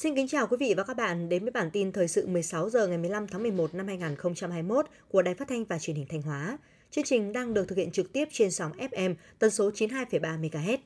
[0.00, 2.70] Xin kính chào quý vị và các bạn đến với bản tin thời sự 16
[2.70, 6.22] giờ ngày 15 tháng 11 năm 2021 của Đài Phát thanh và Truyền hình Thanh
[6.22, 6.58] Hóa.
[6.90, 10.76] Chương trình đang được thực hiện trực tiếp trên sóng FM tần số 92,3 MHz.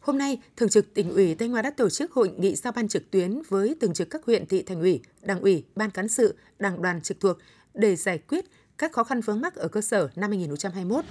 [0.00, 2.88] Hôm nay, Thường trực tỉnh ủy Thanh Hóa đã tổ chức hội nghị giao ban
[2.88, 6.36] trực tuyến với thường trực các huyện thị thành ủy, đảng ủy, ban cán sự,
[6.58, 7.38] đảng đoàn trực thuộc
[7.74, 8.44] để giải quyết
[8.78, 11.04] các khó khăn vướng mắc ở cơ sở năm 2021.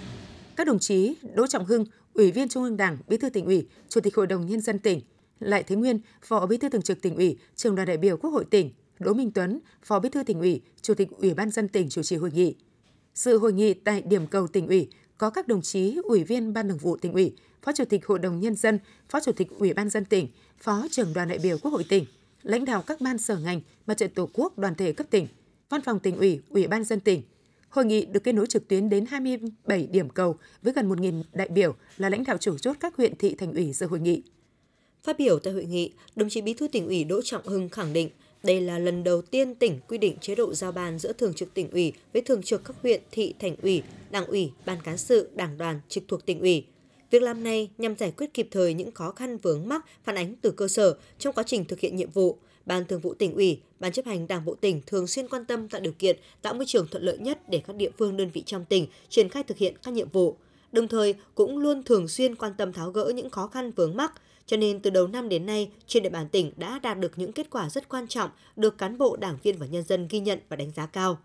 [0.55, 3.67] Các đồng chí Đỗ Trọng Hưng, Ủy viên Trung ương Đảng, Bí thư tỉnh ủy,
[3.89, 5.01] Chủ tịch Hội đồng nhân dân tỉnh,
[5.41, 8.29] lại Thế Nguyên, Phó Bí thư Thường trực tỉnh ủy, Trường đoàn đại biểu Quốc
[8.29, 11.67] hội tỉnh, Đỗ Minh Tuấn, Phó Bí thư tỉnh ủy, Chủ tịch Ủy ban dân
[11.67, 12.55] tỉnh chủ trì hội nghị.
[13.15, 16.69] Sự hội nghị tại điểm cầu tỉnh ủy có các đồng chí Ủy viên Ban
[16.69, 19.73] Thường vụ tỉnh ủy, Phó Chủ tịch Hội đồng nhân dân, Phó Chủ tịch Ủy
[19.73, 20.27] ban dân tỉnh,
[20.57, 22.05] Phó trưởng đoàn đại biểu Quốc hội tỉnh,
[22.43, 25.27] lãnh đạo các ban sở ngành, mặt trận Tổ quốc, đoàn thể cấp tỉnh,
[25.69, 27.21] Văn phòng tỉnh ủy, Ủy ban dân tỉnh.
[27.69, 31.47] Hội nghị được kết nối trực tuyến đến 27 điểm cầu với gần 1.000 đại
[31.47, 34.23] biểu là lãnh đạo chủ chốt các huyện thị thành ủy dự hội nghị.
[35.03, 37.93] Phát biểu tại hội nghị, đồng chí Bí thư tỉnh ủy Đỗ Trọng Hưng khẳng
[37.93, 38.09] định
[38.43, 41.53] đây là lần đầu tiên tỉnh quy định chế độ giao ban giữa thường trực
[41.53, 45.29] tỉnh ủy với thường trực các huyện, thị, thành ủy, đảng ủy, ban cán sự,
[45.35, 46.65] đảng đoàn trực thuộc tỉnh ủy.
[47.11, 50.35] Việc làm này nhằm giải quyết kịp thời những khó khăn vướng mắc phản ánh
[50.41, 52.37] từ cơ sở trong quá trình thực hiện nhiệm vụ.
[52.65, 55.67] Ban Thường vụ tỉnh ủy, Ban chấp hành Đảng bộ tỉnh thường xuyên quan tâm
[55.67, 58.43] tạo điều kiện, tạo môi trường thuận lợi nhất để các địa phương đơn vị
[58.45, 60.37] trong tỉnh triển khai thực hiện các nhiệm vụ.
[60.71, 64.13] Đồng thời cũng luôn thường xuyên quan tâm tháo gỡ những khó khăn vướng mắc,
[64.45, 67.31] cho nên từ đầu năm đến nay, trên địa bàn tỉnh đã đạt được những
[67.31, 70.39] kết quả rất quan trọng được cán bộ, đảng viên và nhân dân ghi nhận
[70.49, 71.19] và đánh giá cao.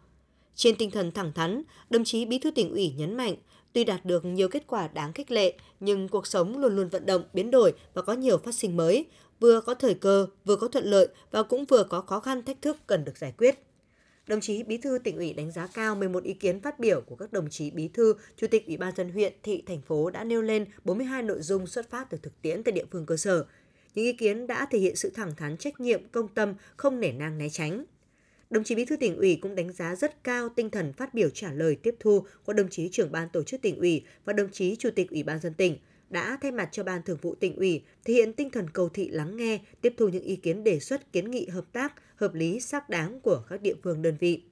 [0.54, 3.34] Trên tinh thần thẳng thắn, đồng chí Bí thư tỉnh ủy nhấn mạnh,
[3.72, 7.06] tuy đạt được nhiều kết quả đáng khích lệ, nhưng cuộc sống luôn luôn vận
[7.06, 9.06] động, biến đổi và có nhiều phát sinh mới,
[9.40, 12.62] vừa có thời cơ, vừa có thuận lợi và cũng vừa có khó khăn thách
[12.62, 13.65] thức cần được giải quyết.
[14.26, 17.16] Đồng chí Bí thư tỉnh ủy đánh giá cao 11 ý kiến phát biểu của
[17.16, 20.24] các đồng chí bí thư, chủ tịch Ủy ban dân huyện, thị, thành phố đã
[20.24, 23.46] nêu lên 42 nội dung xuất phát từ thực tiễn tại địa phương cơ sở.
[23.94, 27.12] Những ý kiến đã thể hiện sự thẳng thắn trách nhiệm, công tâm, không nể
[27.12, 27.84] nang né tránh.
[28.50, 31.30] Đồng chí Bí thư tỉnh ủy cũng đánh giá rất cao tinh thần phát biểu
[31.30, 34.50] trả lời tiếp thu của đồng chí trưởng ban tổ chức tỉnh ủy và đồng
[34.52, 35.78] chí chủ tịch Ủy ban dân tỉnh
[36.10, 39.08] đã thay mặt cho ban thường vụ tỉnh ủy thể hiện tinh thần cầu thị
[39.08, 42.60] lắng nghe, tiếp thu những ý kiến đề xuất kiến nghị hợp tác, hợp lý,
[42.60, 44.42] xác đáng của các địa phương đơn vị.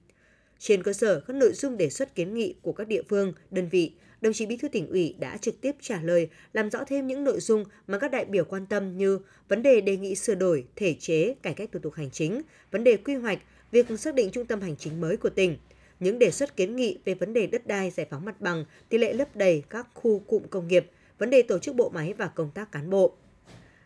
[0.58, 3.68] Trên cơ sở các nội dung đề xuất kiến nghị của các địa phương, đơn
[3.68, 7.06] vị, đồng chí Bí thư tỉnh ủy đã trực tiếp trả lời, làm rõ thêm
[7.06, 10.34] những nội dung mà các đại biểu quan tâm như vấn đề đề nghị sửa
[10.34, 13.38] đổi, thể chế, cải cách thủ tục hành chính, vấn đề quy hoạch,
[13.70, 15.56] việc xác định trung tâm hành chính mới của tỉnh,
[16.00, 18.98] những đề xuất kiến nghị về vấn đề đất đai, giải phóng mặt bằng, tỷ
[18.98, 20.90] lệ lấp đầy các khu cụm công nghiệp,
[21.24, 23.16] vấn đề tổ chức bộ máy và công tác cán bộ.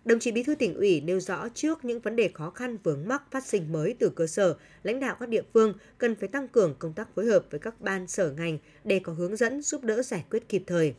[0.04, 3.08] Đồng chí Bí thư tỉnh ủy nêu rõ trước những vấn đề khó khăn vướng
[3.08, 6.48] mắc phát sinh mới từ cơ sở, lãnh đạo các địa phương cần phải tăng
[6.48, 9.84] cường công tác phối hợp với các ban sở ngành để có hướng dẫn giúp
[9.84, 10.94] đỡ giải quyết kịp thời.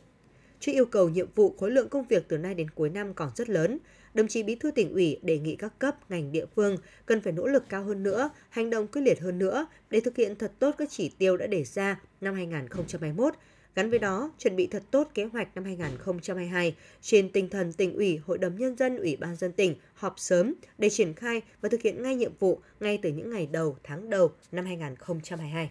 [0.60, 3.30] Trước yêu cầu nhiệm vụ khối lượng công việc từ nay đến cuối năm còn
[3.36, 3.78] rất lớn,
[4.14, 6.76] đồng chí Bí thư tỉnh ủy đề nghị các cấp, ngành địa phương
[7.06, 10.16] cần phải nỗ lực cao hơn nữa, hành động quyết liệt hơn nữa để thực
[10.16, 13.34] hiện thật tốt các chỉ tiêu đã đề ra năm 2021
[13.74, 17.94] Gắn với đó, chuẩn bị thật tốt kế hoạch năm 2022 trên tinh thần tỉnh
[17.94, 21.68] ủy, hội đồng nhân dân, ủy ban dân tỉnh họp sớm để triển khai và
[21.68, 25.70] thực hiện ngay nhiệm vụ ngay từ những ngày đầu, tháng đầu năm 2022.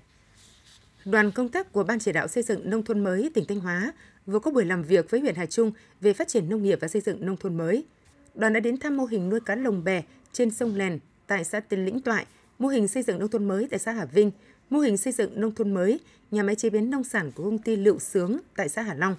[1.06, 3.94] Đoàn công tác của Ban chỉ đạo xây dựng nông thôn mới tỉnh Thanh Hóa
[4.26, 5.72] vừa có buổi làm việc với huyện Hà Trung
[6.02, 7.86] về phát triển nông nghiệp và xây dựng nông thôn mới.
[8.40, 10.02] Đoàn đã đến thăm mô hình nuôi cá lồng bè
[10.34, 12.26] trên sông Lèn tại xã Tiên Lĩnh Toại,
[12.60, 14.32] mô hình xây dựng nông thôn mới tại xã Hà Vinh,
[14.70, 16.00] mô hình xây dựng nông thôn mới,
[16.32, 19.16] nhà máy chế biến nông sản của công ty Lựu Sướng tại xã Hà Long.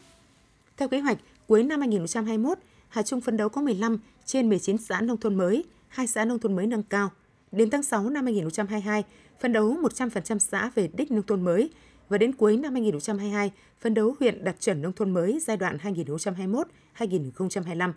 [0.77, 2.59] Theo kế hoạch, cuối năm 2021,
[2.89, 6.39] Hà Trung phấn đấu có 15 trên 19 xã nông thôn mới, hai xã nông
[6.39, 7.11] thôn mới nâng cao.
[7.53, 9.05] Đến tháng 6 năm 2022,
[9.41, 11.71] phấn đấu 100% xã về đích nông thôn mới
[12.09, 15.79] và đến cuối năm 2022, phấn đấu huyện đạt chuẩn nông thôn mới giai đoạn
[16.99, 17.93] 2021-2025.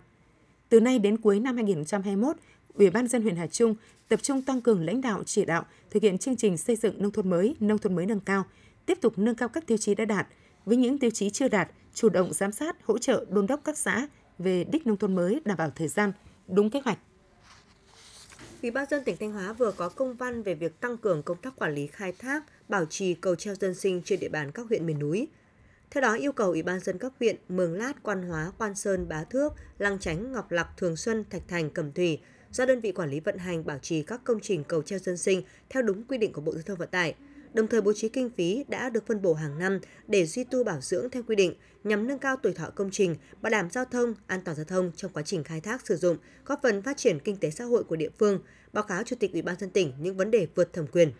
[0.68, 2.36] Từ nay đến cuối năm 2021,
[2.74, 3.74] Ủy ban dân huyện Hà Trung
[4.08, 7.12] tập trung tăng cường lãnh đạo chỉ đạo thực hiện chương trình xây dựng nông
[7.12, 8.44] thôn mới, nông thôn mới nâng cao,
[8.86, 10.26] tiếp tục nâng cao các tiêu chí đã đạt,
[10.64, 13.78] với những tiêu chí chưa đạt, chủ động giám sát, hỗ trợ đôn đốc các
[13.78, 14.08] xã
[14.38, 16.12] về đích nông thôn mới đảm bảo thời gian,
[16.48, 16.98] đúng kế hoạch.
[18.62, 21.36] Ủy ban dân tỉnh Thanh Hóa vừa có công văn về việc tăng cường công
[21.36, 24.66] tác quản lý khai thác, bảo trì cầu treo dân sinh trên địa bàn các
[24.68, 25.28] huyện miền núi.
[25.94, 29.08] Theo đó yêu cầu Ủy ban dân các huyện Mường Lát, Quan Hóa, Quan Sơn,
[29.08, 32.18] Bá Thước, Lăng Chánh, Ngọc Lặc, Thường Xuân, Thạch Thành, Cẩm Thủy
[32.50, 35.16] do đơn vị quản lý vận hành bảo trì các công trình cầu treo dân
[35.16, 37.14] sinh theo đúng quy định của Bộ Giao thông Vận tải,
[37.52, 40.64] đồng thời bố trí kinh phí đã được phân bổ hàng năm để duy tu
[40.64, 41.54] bảo dưỡng theo quy định
[41.84, 44.92] nhằm nâng cao tuổi thọ công trình, bảo đảm giao thông, an toàn giao thông
[44.96, 47.84] trong quá trình khai thác sử dụng, góp phần phát triển kinh tế xã hội
[47.84, 48.40] của địa phương,
[48.72, 51.12] báo cáo Chủ tịch Ủy ban dân tỉnh những vấn đề vượt thẩm quyền.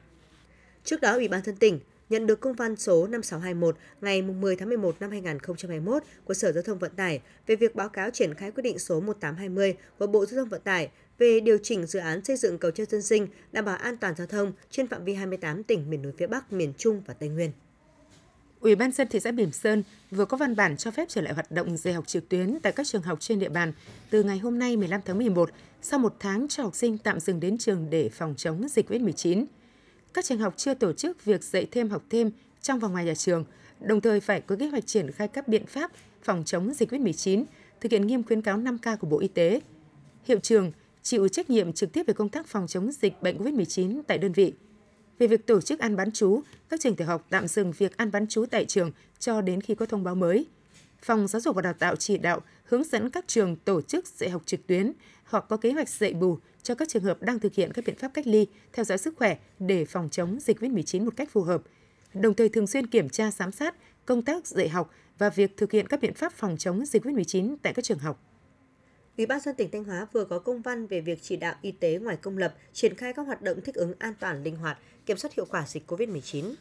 [0.84, 1.80] Trước đó, Ủy ban dân tỉnh
[2.10, 6.62] nhận được công văn số 5621 ngày 10 tháng 11 năm 2021 của Sở Giao
[6.62, 10.26] thông Vận tải về việc báo cáo triển khai quyết định số 1820 của Bộ
[10.26, 13.26] Giao thông Vận tải về điều chỉnh dự án xây dựng cầu treo dân sinh
[13.52, 16.52] đảm bảo an toàn giao thông trên phạm vi 28 tỉnh miền núi phía Bắc,
[16.52, 17.50] miền Trung và Tây Nguyên.
[18.60, 21.34] Ủy ban dân thị xã Bỉm Sơn vừa có văn bản cho phép trở lại
[21.34, 23.72] hoạt động dạy học trực tuyến tại các trường học trên địa bàn
[24.10, 25.50] từ ngày hôm nay 15 tháng 11
[25.82, 29.44] sau một tháng cho học sinh tạm dừng đến trường để phòng chống dịch COVID-19.
[30.14, 32.30] Các trường học chưa tổ chức việc dạy thêm học thêm
[32.62, 33.44] trong và ngoài nhà trường,
[33.80, 35.90] đồng thời phải có kế hoạch triển khai các biện pháp
[36.22, 37.44] phòng chống dịch COVID-19,
[37.80, 39.60] thực hiện nghiêm khuyến cáo 5K của Bộ Y tế.
[40.24, 40.72] Hiệu trường
[41.02, 44.32] chịu trách nhiệm trực tiếp về công tác phòng chống dịch bệnh COVID-19 tại đơn
[44.32, 44.52] vị.
[45.18, 48.10] Về việc tổ chức ăn bán chú, các trường tiểu học tạm dừng việc ăn
[48.10, 50.46] bán chú tại trường cho đến khi có thông báo mới.
[51.02, 54.30] Phòng Giáo dục và Đào tạo chỉ đạo hướng dẫn các trường tổ chức dạy
[54.30, 54.92] học trực tuyến
[55.24, 57.96] hoặc có kế hoạch dạy bù cho các trường hợp đang thực hiện các biện
[57.96, 61.42] pháp cách ly, theo dõi sức khỏe để phòng chống dịch COVID-19 một cách phù
[61.42, 61.62] hợp.
[62.14, 63.74] Đồng thời thường xuyên kiểm tra giám sát
[64.06, 67.56] công tác dạy học và việc thực hiện các biện pháp phòng chống dịch COVID-19
[67.62, 68.22] tại các trường học.
[69.16, 71.72] Ủy ban dân tỉnh Thanh Hóa vừa có công văn về việc chỉ đạo y
[71.72, 74.78] tế ngoài công lập triển khai các hoạt động thích ứng an toàn linh hoạt,
[75.06, 76.54] kiểm soát hiệu quả dịch COVID-19.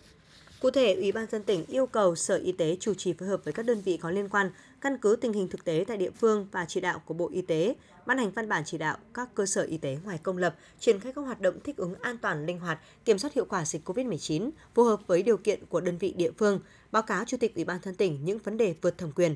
[0.64, 3.42] Cụ thể, Ủy ban dân tỉnh yêu cầu Sở Y tế chủ trì phối hợp
[3.44, 4.52] với các đơn vị có liên quan,
[4.82, 7.42] căn cứ tình hình thực tế tại địa phương và chỉ đạo của Bộ Y
[7.42, 7.76] tế,
[8.06, 11.00] ban hành văn bản chỉ đạo các cơ sở y tế ngoài công lập triển
[11.00, 13.90] khai các hoạt động thích ứng an toàn linh hoạt, kiểm soát hiệu quả dịch
[13.90, 16.60] COVID-19 phù hợp với điều kiện của đơn vị địa phương,
[16.92, 19.36] báo cáo Chủ tịch Ủy ban dân tỉnh những vấn đề vượt thẩm quyền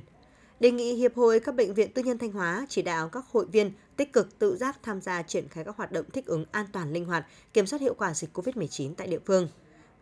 [0.60, 3.46] đề nghị Hiệp hội các bệnh viện tư nhân Thanh Hóa chỉ đạo các hội
[3.46, 6.66] viên tích cực tự giác tham gia triển khai các hoạt động thích ứng an
[6.74, 9.48] toàn linh hoạt, kiểm soát hiệu quả dịch COVID-19 tại địa phương.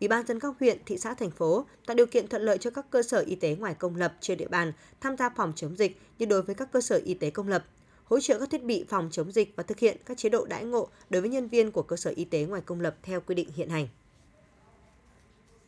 [0.00, 2.70] Ủy ban dân các huyện, thị xã, thành phố tạo điều kiện thuận lợi cho
[2.70, 5.76] các cơ sở y tế ngoài công lập trên địa bàn tham gia phòng chống
[5.76, 7.64] dịch như đối với các cơ sở y tế công lập,
[8.04, 10.64] hỗ trợ các thiết bị phòng chống dịch và thực hiện các chế độ đãi
[10.64, 13.34] ngộ đối với nhân viên của cơ sở y tế ngoài công lập theo quy
[13.34, 13.88] định hiện hành.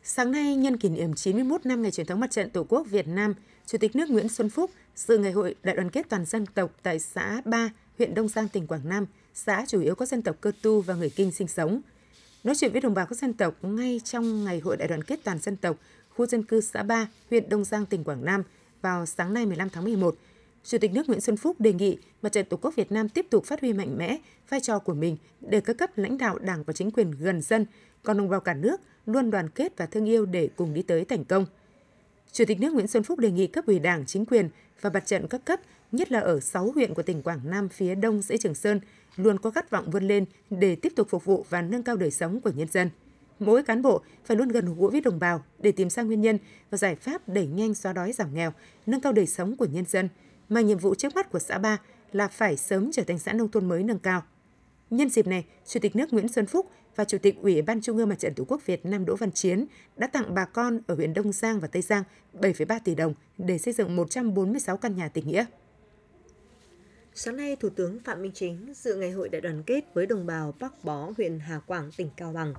[0.02, 3.08] Sáng nay, nhân kỷ niệm 91 năm ngày truyền thống mặt trận Tổ quốc Việt
[3.08, 3.34] Nam,
[3.66, 6.70] Chủ tịch nước Nguyễn Xuân Phúc dự ngày hội đại đoàn kết toàn dân tộc
[6.82, 10.36] tại xã Ba, huyện Đông Giang, tỉnh Quảng Nam, xã chủ yếu có dân tộc
[10.40, 11.81] cơ tu và người Kinh sinh sống.
[12.44, 15.20] Nói chuyện với đồng bào các dân tộc ngay trong ngày hội đại đoàn kết
[15.25, 15.76] toàn dân tộc,
[16.08, 18.43] khu dân cư xã Ba, huyện Đông Giang, tỉnh Quảng Nam
[18.82, 20.17] vào sáng nay 15 tháng 11,
[20.64, 23.26] Chủ tịch nước Nguyễn Xuân Phúc đề nghị Mặt trận Tổ quốc Việt Nam tiếp
[23.31, 24.19] tục phát huy mạnh mẽ
[24.49, 27.67] vai trò của mình để các cấp lãnh đạo Đảng và chính quyền gần dân,
[28.02, 31.05] còn đồng bào cả nước luôn đoàn kết và thương yêu để cùng đi tới
[31.05, 31.46] thành công.
[32.32, 34.48] Chủ tịch nước Nguyễn Xuân Phúc đề nghị cấp ủy Đảng, chính quyền
[34.80, 35.60] và mặt trận các cấp,
[35.92, 38.80] nhất là ở 6 huyện của tỉnh Quảng Nam phía đông dãy Trường Sơn,
[39.16, 42.10] luôn có khát vọng vươn lên để tiếp tục phục vụ và nâng cao đời
[42.10, 42.90] sống của nhân dân.
[43.38, 46.38] Mỗi cán bộ phải luôn gần gũi với đồng bào để tìm ra nguyên nhân
[46.70, 48.52] và giải pháp đẩy nhanh xóa đói giảm nghèo,
[48.86, 50.08] nâng cao đời sống của nhân dân,
[50.48, 51.78] mà nhiệm vụ trước mắt của xã Ba
[52.12, 54.22] là phải sớm trở thành xã nông thôn mới nâng cao.
[54.90, 57.96] Nhân dịp này, Chủ tịch nước Nguyễn Xuân Phúc và Chủ tịch Ủy ban Trung
[57.96, 60.94] ương Mặt trận Tổ quốc Việt Nam Đỗ Văn Chiến đã tặng bà con ở
[60.94, 62.02] huyện Đông Giang và Tây Giang
[62.35, 65.44] 7,3 tỷ đồng để xây dựng 146 căn nhà tình nghĩa.
[67.14, 70.26] Sáng nay, Thủ tướng Phạm Minh Chính dự ngày hội đại đoàn kết với đồng
[70.26, 72.55] bào Bắc Bó, huyện Hà Quảng, tỉnh Cao Bằng.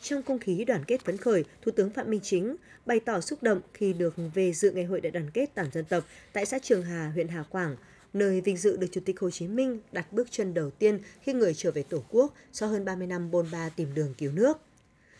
[0.00, 2.56] Trong không khí đoàn kết phấn khởi, Thủ tướng Phạm Minh Chính
[2.86, 5.84] bày tỏ xúc động khi được về dự ngày hội đại đoàn kết toàn dân
[5.84, 7.76] tộc tại xã Trường Hà, huyện Hà Quảng,
[8.12, 11.32] nơi vinh dự được Chủ tịch Hồ Chí Minh đặt bước chân đầu tiên khi
[11.32, 14.58] người trở về Tổ quốc sau hơn 30 năm bôn ba tìm đường cứu nước.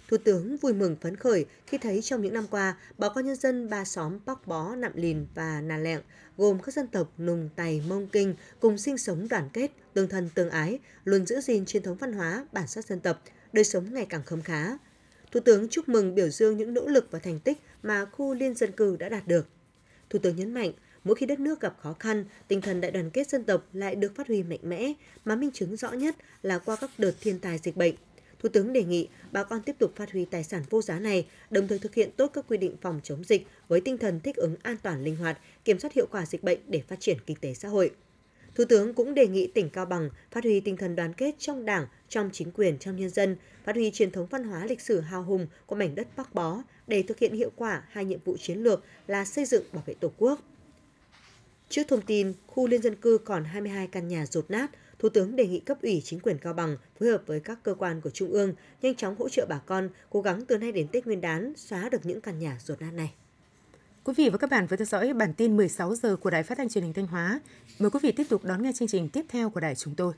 [0.09, 3.37] Thủ tướng vui mừng phấn khởi khi thấy trong những năm qua, bà con nhân
[3.37, 6.01] dân ba xóm Bóc Bó, Nạm Lìn và Nà Lẹng
[6.37, 10.29] gồm các dân tộc Nùng, Tày, Mông Kinh cùng sinh sống đoàn kết, tương thân
[10.35, 13.95] tương ái, luôn giữ gìn truyền thống văn hóa, bản sắc dân tộc, đời sống
[13.95, 14.79] ngày càng khấm khá.
[15.33, 18.55] Thủ tướng chúc mừng biểu dương những nỗ lực và thành tích mà khu liên
[18.55, 19.47] dân cư đã đạt được.
[20.11, 20.73] Thủ tướng nhấn mạnh,
[21.05, 23.95] mỗi khi đất nước gặp khó khăn, tinh thần đại đoàn kết dân tộc lại
[23.95, 24.93] được phát huy mạnh mẽ,
[25.25, 27.95] mà minh chứng rõ nhất là qua các đợt thiên tai dịch bệnh.
[28.43, 31.27] Thủ tướng đề nghị bà con tiếp tục phát huy tài sản vô giá này,
[31.51, 34.37] đồng thời thực hiện tốt các quy định phòng chống dịch với tinh thần thích
[34.37, 37.37] ứng an toàn linh hoạt, kiểm soát hiệu quả dịch bệnh để phát triển kinh
[37.41, 37.91] tế xã hội.
[38.55, 41.65] Thủ tướng cũng đề nghị tỉnh Cao Bằng phát huy tinh thần đoàn kết trong
[41.65, 45.01] Đảng, trong chính quyền, trong nhân dân, phát huy truyền thống văn hóa lịch sử
[45.01, 48.37] hào hùng của mảnh đất Bắc Bó để thực hiện hiệu quả hai nhiệm vụ
[48.37, 50.41] chiến lược là xây dựng bảo vệ Tổ quốc.
[51.71, 55.37] Trước thông tin khu liên dân cư còn 22 căn nhà rột nát, Thủ tướng
[55.37, 58.11] đề nghị cấp ủy chính quyền Cao Bằng phối hợp với các cơ quan của
[58.11, 61.21] Trung ương nhanh chóng hỗ trợ bà con cố gắng từ nay đến Tết Nguyên
[61.21, 63.13] đán xóa được những căn nhà rột nát này.
[64.05, 66.59] Quý vị và các bạn vừa theo dõi bản tin 16 giờ của Đài Phát
[66.59, 67.41] thanh Truyền hình Thanh Hóa.
[67.79, 70.13] Mời quý vị tiếp tục đón nghe chương trình tiếp theo của đài chúng tôi.